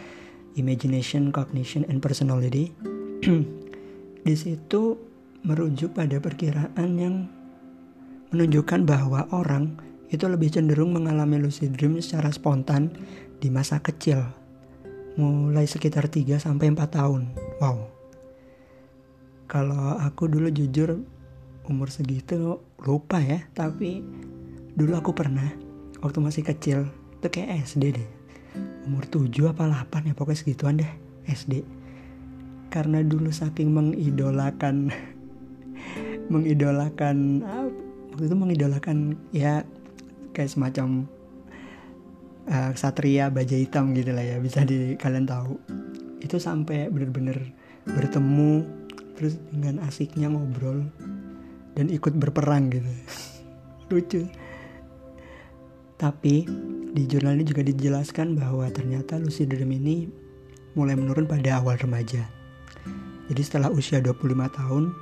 Imagination, 0.59 1.31
Cognition, 1.31 1.87
and 1.87 2.03
Personality. 2.03 2.75
di 4.27 4.35
situ 4.37 4.99
merujuk 5.47 5.97
pada 5.97 6.21
perkiraan 6.21 6.91
yang 7.01 7.15
menunjukkan 8.31 8.87
bahwa 8.87 9.27
orang 9.35 9.75
itu 10.11 10.27
lebih 10.27 10.51
cenderung 10.51 10.95
mengalami 10.95 11.39
lucid 11.39 11.75
dream 11.75 11.99
secara 12.03 12.35
spontan 12.35 12.91
di 13.39 13.47
masa 13.47 13.79
kecil, 13.79 14.23
mulai 15.15 15.67
sekitar 15.67 16.11
3 16.11 16.39
sampai 16.39 16.75
4 16.75 16.99
tahun. 16.99 17.23
Wow. 17.63 17.91
Kalau 19.51 19.99
aku 19.99 20.31
dulu 20.31 20.51
jujur 20.51 21.03
umur 21.67 21.91
segitu 21.91 22.59
lupa 22.83 23.23
ya, 23.23 23.43
tapi 23.55 24.03
dulu 24.75 24.99
aku 24.99 25.11
pernah 25.15 25.51
waktu 26.03 26.19
masih 26.23 26.43
kecil, 26.47 26.87
itu 27.19 27.27
kayak 27.31 27.67
SD 27.67 27.99
deh. 27.99 28.09
Umur 28.87 29.07
7 29.07 29.51
apa 29.51 29.67
8 29.67 30.11
ya 30.11 30.15
pokoknya 30.15 30.39
segituan 30.39 30.79
deh, 30.79 30.91
SD. 31.27 31.63
Karena 32.71 33.03
dulu 33.03 33.31
saking 33.31 33.75
mengidolakan 33.75 34.95
mengidolakan 36.33 37.43
waktu 38.21 38.29
itu 38.29 38.37
mengidolakan 38.37 39.17
ya 39.33 39.65
kayak 40.37 40.53
semacam 40.53 41.09
uh, 42.53 42.77
satria 42.77 43.33
baja 43.33 43.57
hitam 43.57 43.97
gitu 43.97 44.13
lah 44.13 44.21
ya 44.21 44.37
bisa 44.37 44.61
di 44.61 44.93
kalian 45.01 45.25
tahu. 45.25 45.57
Itu 46.21 46.37
sampai 46.37 46.93
bener-bener 46.93 47.49
bertemu 47.89 48.69
terus 49.17 49.41
dengan 49.49 49.89
asiknya 49.89 50.29
ngobrol 50.29 50.85
dan 51.81 51.89
ikut 51.89 52.13
berperang 52.13 52.69
gitu. 52.69 52.93
Lucu. 53.89 54.29
Tapi 55.97 56.45
di 56.93 57.03
jurnal 57.09 57.41
ini 57.41 57.49
juga 57.49 57.65
dijelaskan 57.65 58.37
bahwa 58.37 58.69
ternyata 58.69 59.17
lucid 59.17 59.49
dream 59.49 59.73
ini 59.73 60.13
mulai 60.77 60.93
menurun 60.93 61.25
pada 61.25 61.57
awal 61.57 61.81
remaja. 61.81 62.29
Jadi 63.33 63.41
setelah 63.41 63.73
usia 63.73 64.05
25 64.05 64.29
tahun 64.61 64.93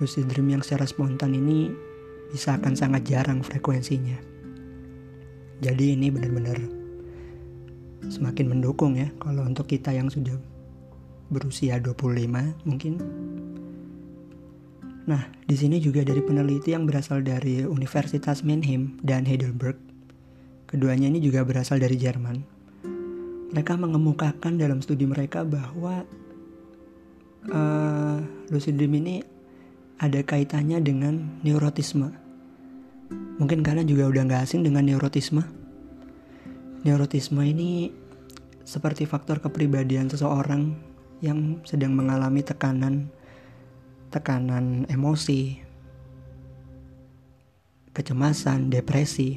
lucid 0.00 0.24
dream 0.32 0.56
yang 0.56 0.64
secara 0.64 0.88
spontan 0.88 1.36
ini 1.36 1.89
bisa 2.30 2.56
akan 2.56 2.74
sangat 2.78 3.02
jarang 3.06 3.42
frekuensinya. 3.42 4.16
Jadi 5.60 5.98
ini 5.98 6.08
benar-benar 6.08 6.56
semakin 8.08 8.46
mendukung 8.48 8.96
ya 8.96 9.12
kalau 9.20 9.44
untuk 9.44 9.68
kita 9.68 9.92
yang 9.92 10.08
sudah 10.08 10.38
berusia 11.28 11.76
25 11.78 12.66
mungkin. 12.66 12.94
Nah, 15.06 15.26
di 15.46 15.56
sini 15.58 15.82
juga 15.82 16.06
dari 16.06 16.22
peneliti 16.22 16.70
yang 16.72 16.86
berasal 16.86 17.20
dari 17.20 17.66
Universitas 17.66 18.46
Mannheim 18.46 18.98
dan 19.02 19.26
Heidelberg. 19.26 19.76
Keduanya 20.70 21.10
ini 21.10 21.18
juga 21.18 21.42
berasal 21.42 21.82
dari 21.82 21.98
Jerman. 21.98 22.36
Mereka 23.50 23.74
mengemukakan 23.74 24.54
dalam 24.54 24.78
studi 24.78 25.10
mereka 25.10 25.42
bahwa 25.42 26.06
uh, 27.50 28.18
lucid 28.54 28.78
dream 28.78 28.94
ini 29.02 29.39
ada 30.00 30.24
kaitannya 30.24 30.80
dengan 30.80 31.44
neurotisme. 31.44 32.08
Mungkin 33.36 33.60
kalian 33.60 33.84
juga 33.84 34.08
udah 34.08 34.22
gak 34.24 34.48
asing 34.48 34.64
dengan 34.64 34.88
neurotisme. 34.88 35.44
Neurotisme 36.88 37.44
ini 37.44 37.92
seperti 38.64 39.04
faktor 39.04 39.44
kepribadian 39.44 40.08
seseorang 40.08 40.72
yang 41.20 41.60
sedang 41.68 41.92
mengalami 41.92 42.40
tekanan, 42.40 43.12
tekanan 44.08 44.88
emosi, 44.88 45.60
kecemasan, 47.92 48.72
depresi, 48.72 49.36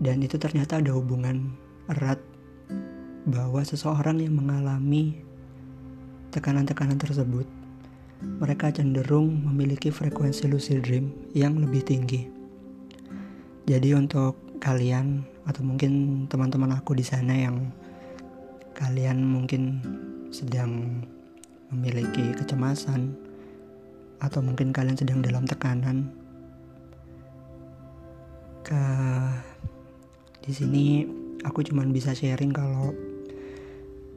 dan 0.00 0.24
itu 0.24 0.40
ternyata 0.40 0.80
ada 0.80 0.96
hubungan 0.96 1.52
erat 1.92 2.16
bahwa 3.28 3.60
seseorang 3.60 4.16
yang 4.16 4.32
mengalami 4.32 5.20
tekanan-tekanan 6.32 6.96
tersebut 6.96 7.44
mereka 8.42 8.74
cenderung 8.74 9.42
memiliki 9.46 9.90
frekuensi 9.90 10.50
lucid 10.50 10.82
dream 10.82 11.14
yang 11.34 11.58
lebih 11.58 11.82
tinggi. 11.86 12.26
Jadi 13.66 13.94
untuk 13.94 14.58
kalian 14.58 15.22
atau 15.46 15.62
mungkin 15.66 16.24
teman-teman 16.30 16.74
aku 16.74 16.94
di 16.94 17.02
sana 17.02 17.34
yang 17.34 17.70
kalian 18.78 19.22
mungkin 19.22 19.82
sedang 20.30 21.02
memiliki 21.70 22.34
kecemasan 22.34 23.14
atau 24.22 24.38
mungkin 24.38 24.70
kalian 24.70 24.94
sedang 24.94 25.18
dalam 25.18 25.42
tekanan 25.42 26.10
ke 28.62 28.82
di 30.42 30.52
sini 30.54 30.84
aku 31.42 31.66
cuman 31.66 31.90
bisa 31.90 32.14
sharing 32.14 32.54
kalau 32.54 32.94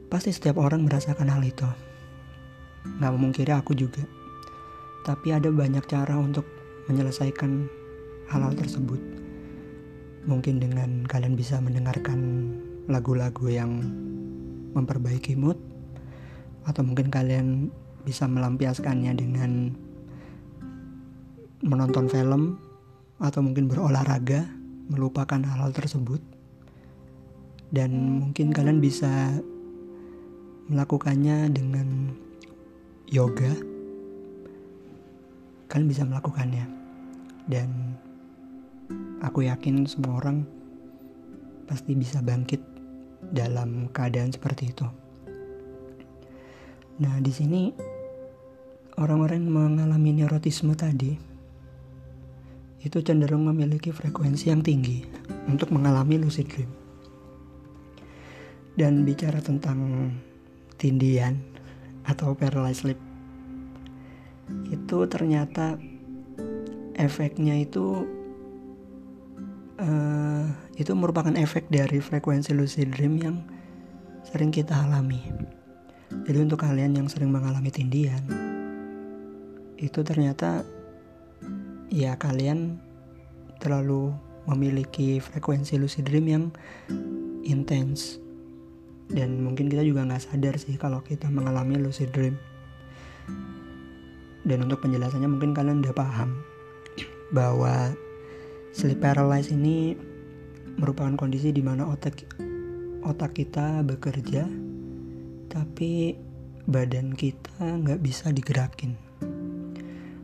pasti 0.06 0.30
setiap 0.30 0.62
orang 0.62 0.86
merasakan 0.86 1.26
hal 1.26 1.42
itu 1.42 1.66
nggak 2.98 3.12
memungkiri 3.12 3.52
aku 3.52 3.74
juga. 3.74 4.02
Tapi 5.06 5.34
ada 5.34 5.50
banyak 5.50 5.86
cara 5.86 6.18
untuk 6.18 6.46
menyelesaikan 6.90 7.66
hal-hal 8.30 8.54
tersebut. 8.58 8.98
Mungkin 10.26 10.58
dengan 10.58 11.06
kalian 11.06 11.38
bisa 11.38 11.62
mendengarkan 11.62 12.50
lagu-lagu 12.90 13.46
yang 13.46 13.82
memperbaiki 14.74 15.38
mood 15.38 15.58
atau 16.66 16.82
mungkin 16.82 17.08
kalian 17.08 17.70
bisa 18.02 18.26
melampiaskannya 18.26 19.12
dengan 19.14 19.74
menonton 21.62 22.10
film 22.10 22.58
atau 23.22 23.40
mungkin 23.40 23.70
berolahraga 23.70 24.46
melupakan 24.90 25.42
hal-hal 25.42 25.70
tersebut. 25.74 26.22
Dan 27.70 28.22
mungkin 28.22 28.54
kalian 28.54 28.78
bisa 28.78 29.34
melakukannya 30.70 31.50
dengan 31.50 32.14
yoga 33.06 33.54
kalian 35.70 35.90
bisa 35.90 36.02
melakukannya 36.02 36.66
dan 37.46 37.94
aku 39.22 39.46
yakin 39.46 39.86
semua 39.86 40.18
orang 40.18 40.42
pasti 41.66 41.94
bisa 41.94 42.22
bangkit 42.22 42.62
dalam 43.30 43.90
keadaan 43.90 44.30
seperti 44.30 44.70
itu. 44.70 44.86
Nah, 47.02 47.18
di 47.18 47.32
sini 47.34 47.74
orang-orang 48.96 49.42
yang 49.42 49.52
mengalami 49.52 50.22
neurotisme 50.22 50.72
tadi 50.78 51.12
itu 52.86 52.98
cenderung 53.02 53.50
memiliki 53.50 53.90
frekuensi 53.90 54.54
yang 54.54 54.62
tinggi 54.62 55.02
untuk 55.50 55.74
mengalami 55.74 56.22
lucid 56.22 56.46
dream. 56.46 56.70
Dan 58.78 59.02
bicara 59.02 59.42
tentang 59.42 60.10
tindian 60.78 61.55
atau 62.06 62.32
paralyzed 62.38 62.86
sleep 62.86 63.00
itu 64.70 64.98
ternyata 65.10 65.78
efeknya 66.96 67.58
itu 67.58 68.06
uh, 69.82 70.46
itu 70.76 70.92
merupakan 70.94 71.32
efek 71.34 71.68
dari 71.68 71.98
frekuensi 72.00 72.54
lucid 72.54 72.94
dream 72.94 73.18
yang 73.20 73.36
sering 74.26 74.50
kita 74.50 74.74
alami. 74.74 75.22
Jadi 76.26 76.38
untuk 76.38 76.62
kalian 76.62 76.98
yang 76.98 77.06
sering 77.10 77.30
mengalami 77.30 77.70
tindian, 77.70 78.22
itu 79.78 80.00
ternyata 80.06 80.62
ya 81.90 82.14
kalian 82.18 82.78
terlalu 83.58 84.14
memiliki 84.46 85.18
frekuensi 85.18 85.78
lucid 85.78 86.06
dream 86.06 86.26
yang 86.26 86.44
intens 87.42 88.22
dan 89.06 89.38
mungkin 89.38 89.70
kita 89.70 89.86
juga 89.86 90.02
nggak 90.02 90.22
sadar 90.22 90.58
sih 90.58 90.74
kalau 90.74 90.98
kita 91.02 91.30
mengalami 91.30 91.78
lucid 91.78 92.10
dream. 92.10 92.34
Dan 94.46 94.66
untuk 94.66 94.82
penjelasannya 94.82 95.26
mungkin 95.26 95.54
kalian 95.54 95.82
udah 95.82 95.94
paham 95.94 96.38
bahwa 97.34 97.94
sleep 98.70 99.02
paralysis 99.02 99.54
ini 99.54 99.98
merupakan 100.78 101.14
kondisi 101.18 101.50
di 101.50 101.62
mana 101.64 101.88
otak 101.90 102.22
otak 103.02 103.34
kita 103.34 103.82
bekerja 103.82 104.46
tapi 105.50 106.14
badan 106.66 107.14
kita 107.14 107.62
nggak 107.62 108.02
bisa 108.02 108.30
digerakin. 108.34 108.98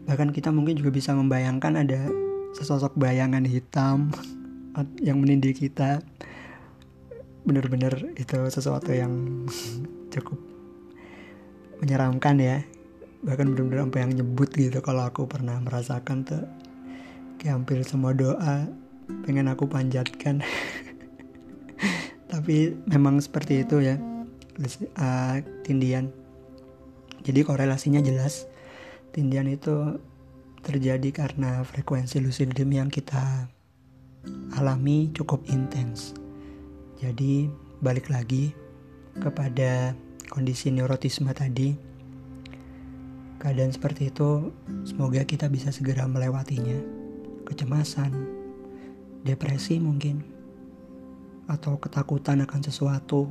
Bahkan 0.07 0.35
kita 0.35 0.51
mungkin 0.51 0.79
juga 0.79 0.91
bisa 0.91 1.15
membayangkan 1.15 1.79
ada 1.79 2.11
sesosok 2.53 2.99
bayangan 2.99 3.47
hitam 3.47 4.11
yang 5.07 5.23
menindih 5.23 5.55
kita 5.55 6.03
bener-bener 7.43 8.15
itu 8.15 8.39
sesuatu 8.51 8.95
yang 8.95 9.45
cukup 10.15 10.39
menyeramkan 11.83 12.39
ya. 12.39 12.59
Bahkan 13.23 13.55
bener-bener 13.55 13.87
sampai 13.87 14.01
yang 14.03 14.13
nyebut 14.23 14.51
gitu 14.55 14.79
kalau 14.83 15.07
aku 15.07 15.27
pernah 15.27 15.59
merasakan 15.63 16.27
tuh. 16.27 16.45
Kayak 17.39 17.59
hampir 17.59 17.83
semua 17.83 18.15
doa 18.15 18.71
pengen 19.27 19.51
aku 19.51 19.67
panjatkan. 19.67 20.43
Tapi 22.33 22.73
memang 22.87 23.19
seperti 23.19 23.67
itu 23.67 23.83
ya 23.83 23.99
uh, 24.99 25.37
tindian. 25.67 26.11
Jadi 27.23 27.41
korelasinya 27.47 28.03
jelas. 28.03 28.47
Tindian 29.13 29.47
itu 29.51 30.01
terjadi 30.63 31.11
karena 31.11 31.67
frekuensi 31.67 32.23
lucid 32.23 32.55
dream 32.55 32.71
yang 32.73 32.89
kita 32.89 33.51
alami 34.55 35.11
cukup 35.11 35.43
intens. 35.51 36.22
Jadi 37.03 37.51
balik 37.83 38.15
lagi 38.15 38.55
kepada 39.19 39.91
kondisi 40.31 40.71
neurotisme 40.71 41.35
tadi. 41.35 41.75
Keadaan 43.43 43.75
seperti 43.75 44.07
itu 44.15 44.55
semoga 44.87 45.27
kita 45.27 45.51
bisa 45.51 45.75
segera 45.75 46.07
melewatinya. 46.07 46.79
Kecemasan, 47.43 48.15
depresi 49.27 49.83
mungkin, 49.83 50.23
atau 51.51 51.75
ketakutan 51.83 52.47
akan 52.47 52.61
sesuatu. 52.63 53.27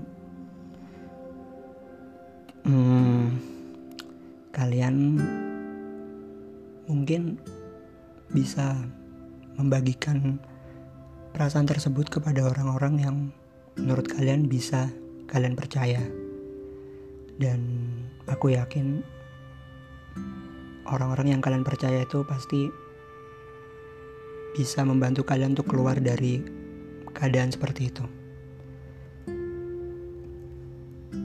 Hmm, 2.67 3.39
kalian 4.51 5.15
mungkin 6.91 7.39
bisa 8.36 8.75
membagikan 9.55 10.43
perasaan 11.31 11.71
tersebut 11.71 12.12
kepada 12.12 12.43
orang-orang 12.51 12.95
yang 12.99 13.17
menurut 13.79 14.07
kalian 14.07 14.47
bisa 14.47 14.91
kalian 15.29 15.55
percaya. 15.55 16.01
Dan 17.38 17.60
aku 18.27 18.55
yakin 18.55 19.03
orang-orang 20.89 21.38
yang 21.38 21.41
kalian 21.41 21.63
percaya 21.63 22.03
itu 22.03 22.25
pasti 22.25 22.67
bisa 24.55 24.84
membantu 24.84 25.23
kalian 25.23 25.55
untuk 25.55 25.71
keluar 25.71 25.95
dari 25.99 26.43
keadaan 27.15 27.51
seperti 27.51 27.88
itu. 27.88 28.05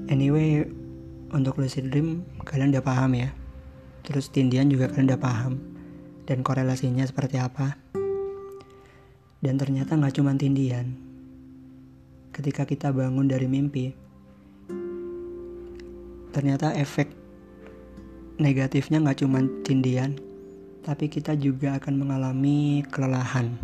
Anyway, 0.07 0.63
untuk 1.35 1.59
lucid 1.59 1.91
dream 1.91 2.23
kalian 2.47 2.71
udah 2.71 2.85
paham 2.85 3.13
ya 3.13 3.31
terus 4.07 4.31
tindian 4.31 4.71
juga 4.71 4.89
kalian 4.89 5.11
udah 5.11 5.21
paham 5.21 5.59
dan 6.25 6.47
korelasinya 6.47 7.03
seperti 7.03 7.37
apa 7.37 7.75
dan 9.43 9.59
ternyata 9.59 9.99
nggak 9.99 10.15
cuma 10.15 10.33
tindian 10.39 11.06
ketika 12.37 12.69
kita 12.69 12.93
bangun 12.93 13.25
dari 13.25 13.49
mimpi 13.49 13.97
ternyata 16.37 16.77
efek 16.77 17.09
negatifnya 18.37 19.01
nggak 19.01 19.25
cuma 19.25 19.41
tindian 19.65 20.21
tapi 20.85 21.09
kita 21.09 21.33
juga 21.41 21.81
akan 21.81 21.97
mengalami 21.97 22.85
kelelahan 22.93 23.57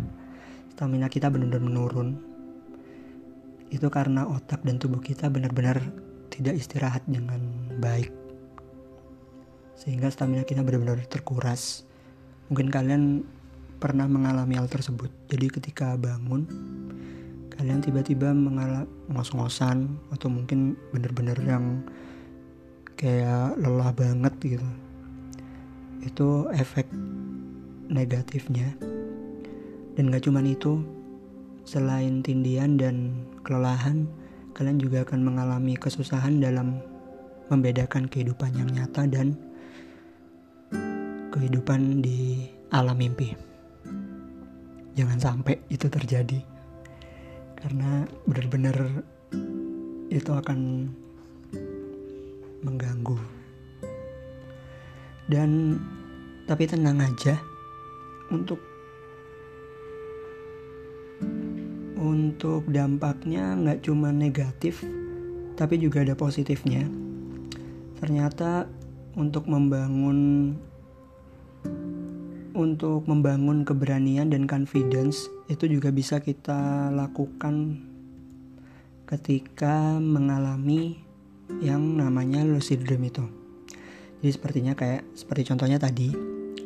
stamina 0.73 1.05
kita 1.05 1.29
benar-benar 1.29 1.61
menurun 1.61 2.17
itu 3.69 3.85
karena 3.93 4.25
otak 4.25 4.65
dan 4.65 4.81
tubuh 4.81 4.99
kita 5.05 5.29
benar-benar 5.29 5.77
tidak 6.33 6.57
istirahat 6.57 7.05
dengan 7.05 7.45
baik 7.77 8.23
sehingga 9.83 10.07
stamina 10.07 10.47
kita 10.47 10.63
benar-benar 10.63 11.03
terkuras. 11.11 11.83
Mungkin 12.47 12.71
kalian 12.71 13.27
pernah 13.83 14.07
mengalami 14.07 14.55
hal 14.55 14.71
tersebut. 14.71 15.11
Jadi 15.27 15.51
ketika 15.51 15.99
bangun, 15.99 16.47
kalian 17.63 17.79
tiba-tiba 17.79 18.35
mengalami 18.35 18.83
ngos-ngosan 19.07 19.87
atau 20.11 20.27
mungkin 20.27 20.75
benar-benar 20.91 21.39
yang 21.47 21.79
kayak 22.99 23.55
lelah 23.55 23.87
banget 23.95 24.35
gitu. 24.43 24.69
Itu 26.03 26.51
efek 26.51 26.91
negatifnya. 27.87 28.67
Dan 29.95 30.11
gak 30.11 30.27
cuman 30.27 30.43
itu, 30.43 30.83
selain 31.63 32.19
tindian 32.19 32.75
dan 32.75 33.23
kelelahan, 33.47 34.11
kalian 34.51 34.83
juga 34.83 35.07
akan 35.07 35.23
mengalami 35.23 35.79
kesusahan 35.79 36.43
dalam 36.43 36.83
membedakan 37.47 38.11
kehidupan 38.11 38.59
yang 38.59 38.67
nyata 38.75 39.07
dan 39.07 39.39
kehidupan 41.31 42.03
di 42.03 42.43
alam 42.75 42.99
mimpi. 42.99 43.31
Jangan 44.99 45.15
sampai 45.15 45.63
itu 45.71 45.87
terjadi. 45.87 46.52
Karena 47.63 48.03
benar-benar 48.27 48.75
itu 50.11 50.31
akan 50.35 50.91
mengganggu. 52.59 53.15
Dan 55.31 55.79
tapi 56.43 56.67
tenang 56.67 56.99
aja 56.99 57.39
untuk 58.27 58.59
untuk 61.95 62.67
dampaknya 62.67 63.55
nggak 63.55 63.87
cuma 63.87 64.11
negatif 64.11 64.83
tapi 65.55 65.79
juga 65.79 66.03
ada 66.03 66.19
positifnya. 66.19 66.83
Ternyata 68.03 68.67
untuk 69.15 69.47
membangun 69.47 70.51
untuk 72.53 73.09
membangun 73.09 73.65
keberanian 73.65 74.29
dan 74.29 74.45
confidence 74.45 75.29
itu 75.49 75.65
juga 75.65 75.89
bisa 75.89 76.21
kita 76.21 76.93
lakukan 76.93 77.81
ketika 79.09 79.97
mengalami 79.97 81.01
yang 81.61 81.99
namanya 81.99 82.45
lucid 82.45 82.85
dream 82.85 83.05
itu. 83.05 83.25
Jadi 84.23 84.31
sepertinya 84.31 84.73
kayak 84.73 85.03
seperti 85.17 85.51
contohnya 85.51 85.77
tadi 85.81 86.13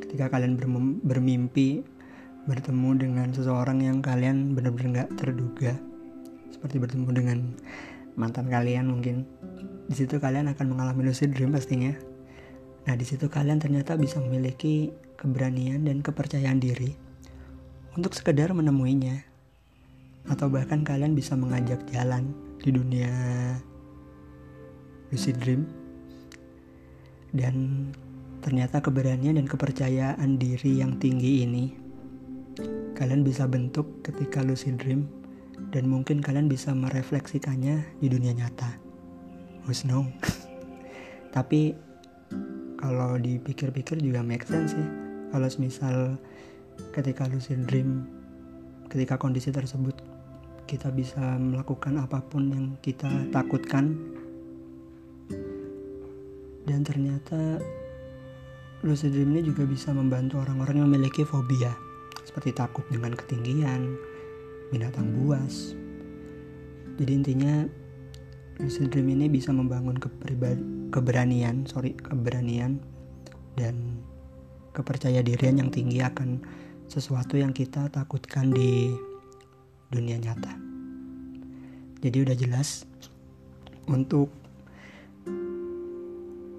ketika 0.08 0.32
kalian 0.32 0.56
bermimpi 1.04 1.84
bertemu 2.47 2.89
dengan 2.95 3.28
seseorang 3.36 3.84
yang 3.84 4.00
kalian 4.00 4.56
benar-benar 4.56 5.04
nggak 5.04 5.19
terduga 5.19 5.76
seperti 6.47 6.80
bertemu 6.80 7.10
dengan 7.12 7.38
mantan 8.15 8.47
kalian 8.47 8.88
mungkin 8.88 9.28
di 9.91 9.95
situ 10.00 10.15
kalian 10.15 10.47
akan 10.56 10.71
mengalami 10.71 11.12
lucid 11.12 11.36
dream 11.36 11.52
pastinya 11.52 11.91
nah 12.88 12.95
di 12.95 13.04
situ 13.04 13.28
kalian 13.28 13.60
ternyata 13.60 14.00
bisa 14.00 14.23
memiliki 14.23 14.95
keberanian 15.17 15.84
dan 15.84 16.06
kepercayaan 16.06 16.62
diri 16.62 16.93
untuk 17.97 18.13
sekedar 18.13 18.53
menemuinya. 18.53 19.25
Atau 20.30 20.53
bahkan 20.53 20.86
kalian 20.86 21.17
bisa 21.17 21.34
mengajak 21.34 21.82
jalan 21.89 22.30
di 22.62 22.69
dunia 22.69 23.10
lucid 25.10 25.41
dream. 25.41 25.65
Dan 27.34 27.89
ternyata 28.45 28.80
keberanian 28.80 29.41
dan 29.41 29.49
kepercayaan 29.49 30.38
diri 30.38 30.80
yang 30.80 31.01
tinggi 31.01 31.43
ini 31.43 31.65
kalian 32.97 33.21
bisa 33.21 33.45
bentuk 33.45 34.01
ketika 34.01 34.41
lucid 34.41 34.82
dream 34.82 35.06
dan 35.69 35.86
mungkin 35.86 36.21
kalian 36.21 36.49
bisa 36.49 36.73
merefleksikannya 36.73 37.99
di 38.01 38.08
dunia 38.08 38.34
nyata. 38.34 38.77
Who's 39.65 39.84
know 39.84 40.08
tapi 41.36 41.75
kalau 42.77 43.19
dipikir-pikir 43.19 43.99
juga 44.01 44.23
make 44.23 44.47
sense 44.47 44.73
ya 44.73 45.07
kalau 45.34 45.48
misal 45.60 46.16
ketika 46.94 47.26
lucid 47.28 47.66
dream 47.68 48.06
ketika 48.88 49.20
kondisi 49.20 49.52
tersebut 49.52 49.98
kita 50.68 50.92
bisa 50.92 51.40
melakukan 51.40 51.96
apa 52.00 52.20
pun 52.24 52.52
yang 52.52 52.66
kita 52.84 53.10
takutkan 53.32 53.96
dan 56.68 56.84
ternyata 56.84 57.63
lucid 58.84 59.16
dream 59.16 59.34
ini 59.34 59.48
juga 59.48 59.63
bisa 59.63 59.96
membantu 59.96 60.44
orang-orang 60.44 60.84
yang 60.84 60.88
memiliki 60.92 61.24
fobia 61.24 61.72
seperti 62.28 62.52
takut 62.52 62.84
dengan 62.92 63.16
ketinggian 63.16 63.96
binatang 64.70 65.08
buas. 65.16 65.74
Jadi 67.00 67.12
intinya 67.13 67.63
lucid 68.60 68.92
dream 68.92 69.08
ini 69.16 69.32
bisa 69.32 69.56
membangun 69.56 69.96
keberanian 70.92 71.63
sorry 71.70 71.94
keberanian 71.96 72.82
dan 73.56 74.02
kepercayaan 74.78 75.26
dirian 75.26 75.58
yang 75.58 75.74
tinggi 75.74 76.06
akan 76.06 76.46
sesuatu 76.86 77.36
yang 77.36 77.52
kita 77.52 77.90
takutkan 77.90 78.54
di 78.54 78.94
dunia 79.90 80.22
nyata. 80.22 80.54
Jadi 81.98 82.18
udah 82.22 82.36
jelas 82.38 82.86
untuk 83.90 84.30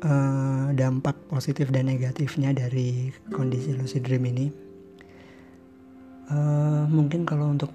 uh, 0.03 0.69
dampak 0.75 1.15
positif 1.31 1.71
dan 1.71 1.87
negatifnya 1.87 2.51
dari 2.51 3.15
kondisi 3.31 3.73
lucid 3.79 4.03
dream 4.03 4.27
ini. 4.27 4.47
Uh, 6.29 6.85
mungkin 6.91 7.25
kalau 7.25 7.49
untuk 7.49 7.73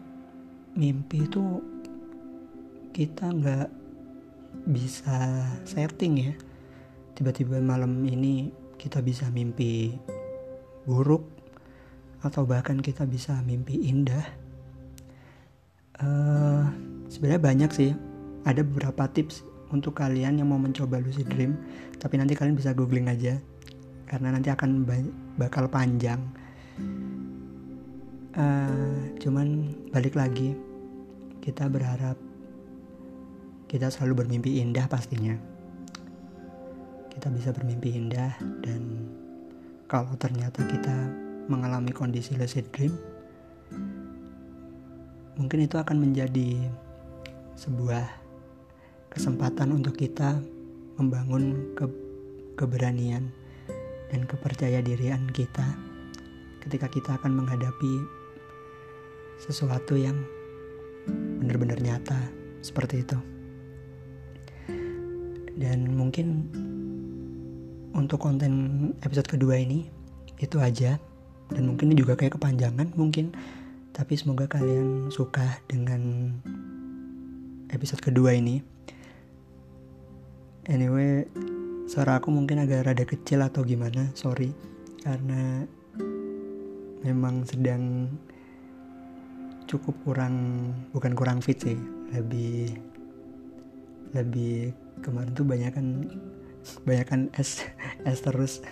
mimpi 0.78 1.26
itu 1.26 1.64
kita 2.94 3.34
nggak 3.34 3.68
bisa 4.70 5.48
setting 5.66 6.30
ya. 6.30 6.34
Tiba-tiba 7.14 7.62
malam 7.62 8.02
ini 8.06 8.50
kita 8.78 9.02
bisa 9.02 9.30
mimpi 9.30 9.94
buruk 10.84 11.24
atau 12.24 12.48
bahkan 12.48 12.80
kita 12.80 13.04
bisa 13.04 13.36
mimpi 13.44 13.84
indah 13.92 14.44
uh, 16.00 16.64
sebenarnya 17.12 17.42
banyak 17.42 17.72
sih. 17.74 17.92
Ada 18.44 18.60
beberapa 18.60 19.08
tips 19.08 19.44
untuk 19.72 19.96
kalian 19.96 20.40
yang 20.40 20.52
mau 20.52 20.60
mencoba 20.60 21.00
lucid 21.00 21.26
dream 21.32 21.56
tapi 21.96 22.20
nanti 22.20 22.36
kalian 22.36 22.60
bisa 22.60 22.76
googling 22.76 23.08
aja 23.08 23.40
karena 24.08 24.36
nanti 24.36 24.52
akan 24.52 24.84
bakal 25.40 25.72
panjang. 25.72 26.20
Uh, 28.34 29.14
cuman 29.22 29.72
balik 29.94 30.18
lagi 30.18 30.58
kita 31.40 31.70
berharap 31.70 32.18
kita 33.70 33.88
selalu 33.90 34.26
bermimpi 34.26 34.60
indah 34.60 34.86
pastinya. 34.92 35.34
Kita 37.14 37.30
bisa 37.30 37.54
bermimpi 37.54 37.94
indah 37.94 38.36
dan 38.60 39.08
kalau 39.88 40.16
ternyata 40.16 40.64
kita 40.66 40.96
mengalami 41.52 41.92
kondisi 41.92 42.36
lucid 42.40 42.68
dream 42.72 42.96
mungkin 45.36 45.66
itu 45.66 45.76
akan 45.82 45.98
menjadi 46.00 46.70
sebuah 47.58 48.06
kesempatan 49.10 49.74
untuk 49.74 49.98
kita 49.98 50.42
membangun 50.98 51.74
ke 51.74 51.86
keberanian 52.58 53.34
dan 54.14 54.30
kepercaya 54.30 54.82
dirian 54.86 55.26
kita 55.34 55.66
ketika 56.62 56.86
kita 56.86 57.18
akan 57.18 57.34
menghadapi 57.34 57.94
sesuatu 59.42 59.98
yang 59.98 60.16
benar-benar 61.42 61.82
nyata 61.82 62.16
seperti 62.64 63.04
itu. 63.04 63.20
Dan 65.60 65.94
mungkin 65.94 66.50
untuk 67.94 68.20
konten 68.20 68.52
episode 69.06 69.30
kedua 69.30 69.62
ini 69.62 69.88
itu 70.42 70.58
aja. 70.60 70.98
Dan 71.54 71.70
mungkin 71.70 71.94
ini 71.94 72.02
juga 72.02 72.18
kayak 72.18 72.42
kepanjangan 72.42 72.98
mungkin. 72.98 73.32
Tapi 73.94 74.18
semoga 74.18 74.50
kalian 74.50 75.14
suka 75.14 75.62
dengan 75.70 76.34
episode 77.70 78.02
kedua 78.02 78.34
ini. 78.34 78.60
Anyway 80.66 81.30
suara 81.86 82.18
aku 82.18 82.32
mungkin 82.32 82.64
agak 82.64 82.88
rada 82.90 83.06
kecil 83.06 83.46
atau 83.46 83.62
gimana 83.62 84.10
sorry. 84.18 84.50
Karena 85.06 85.62
memang 87.06 87.46
sedang 87.46 88.10
cukup 89.70 89.94
kurang 90.02 90.36
bukan 90.90 91.14
kurang 91.14 91.38
fit 91.46 91.62
sih. 91.62 91.78
Lebih 92.10 92.74
lebih 94.14 94.74
kemarin 95.02 95.34
tuh 95.34 95.46
banyak 95.46 95.72
kan 95.74 95.88
banyakkan 96.84 97.32
es 97.36 97.64
es 98.08 98.20
terus. 98.24 98.64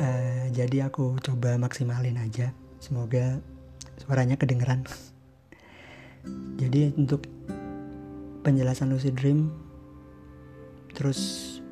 Uh, 0.00 0.48
jadi 0.56 0.88
aku 0.88 1.20
coba 1.20 1.60
maksimalin 1.60 2.16
aja. 2.16 2.56
Semoga 2.80 3.38
suaranya 4.00 4.40
kedengeran. 4.40 4.88
Jadi 6.60 6.92
untuk 6.96 7.24
penjelasan 8.40 8.92
lucid 8.92 9.16
dream 9.16 9.52
terus 10.96 11.20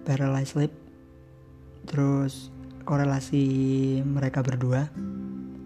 paralyzed 0.05 0.57
sleep 0.57 0.73
terus 1.89 2.53
korelasi 2.85 3.45
mereka 4.05 4.45
berdua 4.45 4.89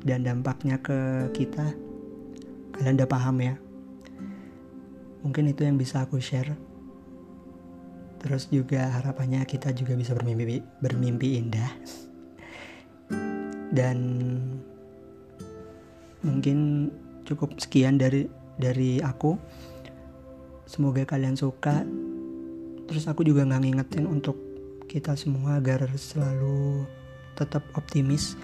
dan 0.03 0.27
dampaknya 0.27 0.79
ke 0.83 1.31
kita 1.35 1.75
kalian 2.75 2.99
udah 2.99 3.11
paham 3.11 3.37
ya? 3.43 3.55
Mungkin 5.23 5.51
itu 5.51 5.63
yang 5.63 5.79
bisa 5.79 6.03
aku 6.03 6.19
share 6.19 6.72
Terus 8.23 8.47
juga 8.49 8.87
harapannya 9.03 9.43
kita 9.43 9.75
juga 9.75 9.99
bisa 9.99 10.15
bermimpi 10.15 10.63
bermimpi 10.79 11.29
indah. 11.43 11.71
Dan 13.75 13.99
mungkin 16.23 16.89
cukup 17.27 17.59
sekian 17.59 17.99
dari 17.99 18.31
dari 18.57 19.03
aku. 19.03 19.35
Semoga 20.71 21.03
kalian 21.03 21.35
suka. 21.35 21.83
Terus 22.87 23.11
aku 23.11 23.27
juga 23.27 23.43
nggak 23.43 23.63
ngingetin 23.67 24.07
untuk 24.07 24.39
kita 24.87 25.19
semua 25.19 25.59
agar 25.59 25.89
selalu 25.97 26.85
tetap 27.35 27.65
optimis 27.75 28.37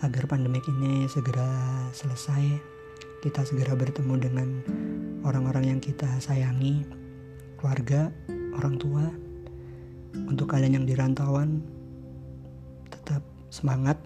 agar 0.00 0.24
pandemik 0.24 0.64
ini 0.66 1.06
segera 1.06 1.46
selesai. 1.92 2.58
Kita 3.20 3.44
segera 3.44 3.76
bertemu 3.76 4.14
dengan 4.16 4.48
orang-orang 5.28 5.76
yang 5.76 5.80
kita 5.80 6.08
sayangi, 6.24 6.88
keluarga, 7.60 8.08
orang 8.54 8.74
tua, 8.78 9.04
untuk 10.26 10.50
kalian 10.50 10.82
yang 10.82 10.86
di 10.86 10.94
rantauan, 10.94 11.62
tetap 12.90 13.22
semangat. 13.50 13.98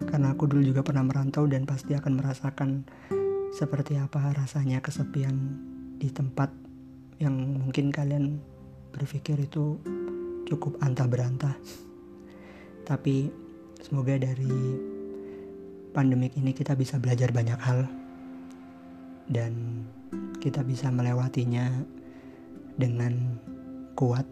Karena 0.00 0.32
aku 0.32 0.48
dulu 0.48 0.64
juga 0.64 0.80
pernah 0.80 1.04
merantau 1.04 1.44
dan 1.44 1.68
pasti 1.68 1.92
akan 1.92 2.12
merasakan 2.16 2.88
seperti 3.52 4.00
apa 4.00 4.32
rasanya 4.32 4.80
kesepian 4.80 5.60
di 6.00 6.08
tempat 6.08 6.48
yang 7.20 7.36
mungkin 7.36 7.92
kalian 7.92 8.40
berpikir 8.96 9.36
itu 9.36 9.76
cukup 10.48 10.80
antah 10.80 11.04
berantah. 11.04 11.54
Tapi 12.88 13.28
semoga 13.84 14.16
dari 14.16 14.50
pandemik 15.92 16.32
ini 16.40 16.56
kita 16.56 16.72
bisa 16.72 16.96
belajar 16.96 17.28
banyak 17.34 17.60
hal 17.60 17.84
dan 19.30 19.84
kita 20.40 20.64
bisa 20.64 20.88
melewatinya 20.88 21.70
dengan 22.80 23.36
kuat 23.92 24.24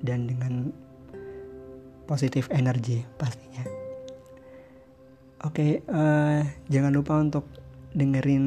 dan 0.00 0.24
dengan 0.24 0.72
positif 2.08 2.48
energi 2.48 3.04
pastinya. 3.20 3.64
Oke, 5.44 5.84
uh, 5.92 6.40
jangan 6.72 6.92
lupa 6.96 7.20
untuk 7.20 7.44
dengerin 7.92 8.44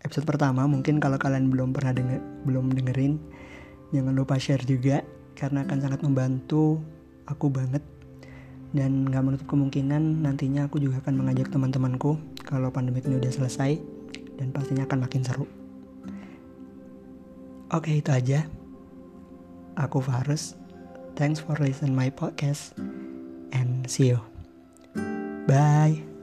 episode 0.00 0.24
pertama. 0.24 0.64
Mungkin 0.64 0.96
kalau 0.96 1.20
kalian 1.20 1.52
belum 1.52 1.76
pernah 1.76 1.92
denger, 1.92 2.20
belum 2.48 2.72
dengerin, 2.72 3.20
jangan 3.92 4.14
lupa 4.16 4.40
share 4.40 4.64
juga 4.64 5.04
karena 5.36 5.68
akan 5.68 5.78
sangat 5.84 6.00
membantu 6.00 6.80
aku 7.28 7.52
banget. 7.52 7.84
Dan 8.74 9.06
gak 9.06 9.22
menutup 9.22 9.46
kemungkinan 9.46 10.26
nantinya 10.26 10.66
aku 10.66 10.82
juga 10.82 10.98
akan 11.04 11.14
mengajak 11.14 11.46
teman-temanku 11.52 12.18
kalau 12.42 12.74
pandemi 12.74 12.98
ini 13.06 13.22
udah 13.22 13.30
selesai 13.30 13.78
dan 14.34 14.50
pastinya 14.50 14.82
akan 14.88 15.06
makin 15.06 15.22
seru. 15.22 15.63
Oke 17.72 18.00
itu 18.02 18.10
aja. 18.12 18.44
Aku 19.80 20.02
Farus. 20.04 20.58
Thanks 21.14 21.38
for 21.38 21.54
listen 21.62 21.94
my 21.94 22.10
podcast 22.10 22.74
and 23.54 23.86
see 23.86 24.12
you. 24.12 24.20
Bye. 25.46 26.13